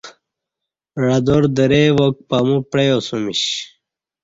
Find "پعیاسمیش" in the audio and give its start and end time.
2.71-3.41